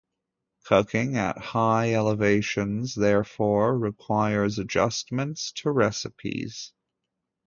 Cooking 0.63 1.15
at 1.15 1.37
high 1.37 1.93
elevations, 1.93 2.95
therefore, 2.95 3.77
requires 3.77 4.57
adjustments 4.57 5.51
to 5.57 5.69
recipes. 5.69 6.73